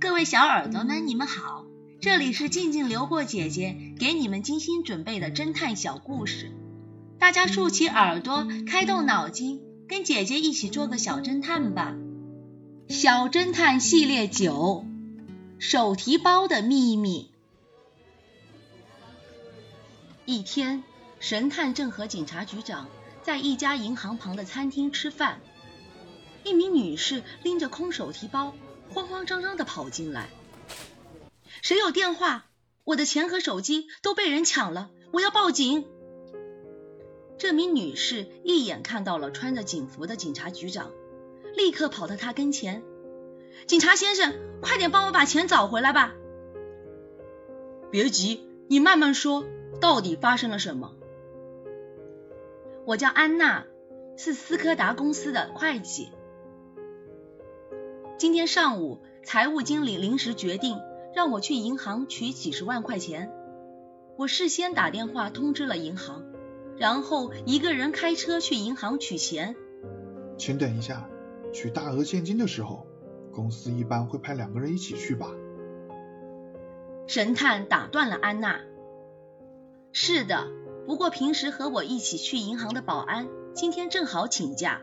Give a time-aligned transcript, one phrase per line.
[0.00, 1.64] 各位小耳朵们，你们好，
[2.00, 6.52] 这里是静静流过姐姐给你们精心准备的侦探小故事，
[7.18, 11.94] 大家竖起耳朵，开动脑筋，跟姐姐一起做个小侦探吧。
[12.88, 14.84] 小侦探系列九：
[15.58, 17.30] 手提包的秘密。
[20.26, 20.82] 一天，
[21.18, 22.88] 神探正和警察局长
[23.22, 25.40] 在一家银行旁的餐厅吃饭，
[26.44, 28.54] 一名女士拎着空手提包。
[28.90, 30.28] 慌慌张张的跑进来，
[31.62, 32.46] 谁有电话？
[32.84, 35.86] 我的钱和手机都被人抢了，我要报警。
[37.38, 40.92] 这名女士一眼看到了穿着警服的警察局长，
[41.56, 42.82] 立刻跑到他跟前
[43.66, 46.14] ：“警察先生，快点帮我把钱找回来吧！”
[47.90, 49.44] 别急，你慢慢说，
[49.80, 50.94] 到底发生了什么？
[52.86, 53.64] 我叫安娜，
[54.16, 56.10] 是斯柯达公司的会计。
[58.24, 60.80] 今天上午，财务经理临时决定
[61.14, 63.30] 让我去银行取几十万块钱。
[64.16, 66.24] 我事先打电话通知了银行，
[66.78, 69.54] 然后一个人开车去银行取钱。
[70.38, 71.06] 请等一下，
[71.52, 72.86] 取大额现金的时候，
[73.30, 75.28] 公司一般会派两个人一起去吧？
[77.06, 78.58] 神探打断了安娜。
[79.92, 80.48] 是的，
[80.86, 84.80] 不过平时和我一起去银行的保安今天正好请假，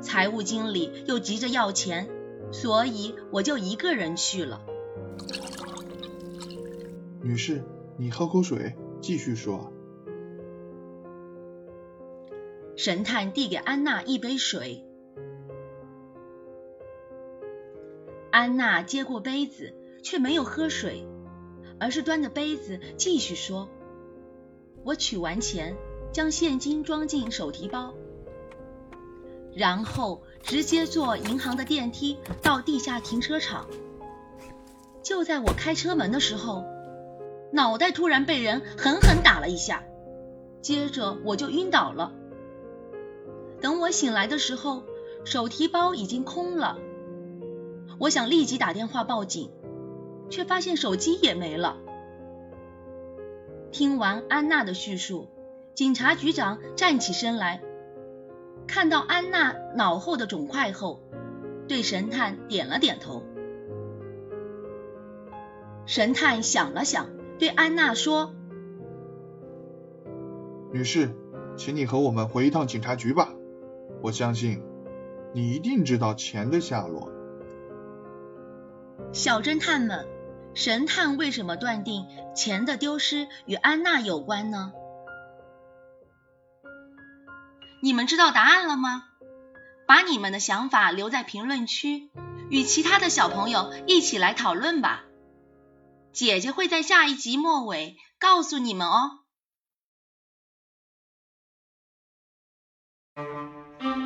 [0.00, 2.08] 财务经理又急着要钱。
[2.54, 4.64] 所以我就一个人去了。
[7.20, 7.64] 女士，
[7.96, 9.72] 你喝口水，继续说。
[12.76, 14.84] 神探递给安娜一杯水。
[18.30, 21.08] 安娜接过杯子，却没有喝水，
[21.80, 23.68] 而是端着杯子继续说
[24.84, 25.76] ：“我取完钱，
[26.12, 27.94] 将现金装进手提包。”
[29.54, 33.66] 然后直接坐银行的电梯到地下停车场。
[35.02, 36.64] 就在我开车门的时候，
[37.52, 39.84] 脑袋突然被人狠狠打了一下，
[40.60, 42.12] 接着我就晕倒了。
[43.60, 44.82] 等我醒来的时候，
[45.24, 46.78] 手提包已经空了。
[47.98, 49.50] 我想立即打电话报警，
[50.30, 51.78] 却发现手机也没了。
[53.70, 55.28] 听完安娜的叙述，
[55.74, 57.62] 警察局长站起身来。
[58.66, 61.02] 看到安娜脑后的肿块后，
[61.68, 63.22] 对神探点了点头。
[65.86, 68.34] 神探想了想，对安娜说
[70.72, 71.10] ：“女士，
[71.56, 73.34] 请你和我们回一趟警察局吧。
[74.02, 74.62] 我相信
[75.32, 77.10] 你一定知道钱的下落。”
[79.12, 80.06] 小侦探们，
[80.54, 84.72] 神探为什么断定钱的丢失与安娜有关呢？
[87.84, 89.04] 你们知道答案了吗？
[89.86, 92.08] 把你们的想法留在评论区，
[92.48, 95.04] 与其他的小朋友一起来讨论吧。
[96.10, 99.18] 姐姐会在下一集末尾告诉你们哦。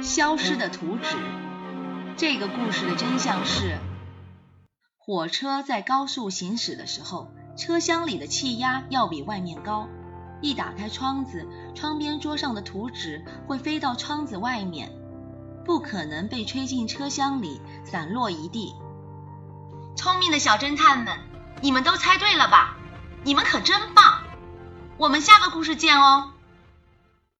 [0.02, 1.16] 消失的图纸。
[2.16, 3.78] 这个故事的真相是：
[4.96, 9.88] 火车在高速行驶的时候，车厢里的气压要比外面高。
[10.40, 14.90] 一打开窗子，窗边桌上的图纸会飞到窗子外面，
[15.64, 18.74] 不可能被吹进车厢里散落一地。
[19.94, 21.16] 聪明的小侦探们，
[21.62, 22.76] 你们都猜对了吧？
[23.22, 24.24] 你们可真棒！
[24.96, 26.32] 我们下个故事见哦。